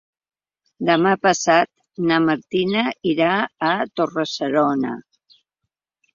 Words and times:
Demà 0.89 1.11
passat 1.25 1.69
na 2.13 2.17
Martina 2.29 2.87
irà 3.13 3.29
a 3.69 3.71
Torre-serona. 4.01 4.97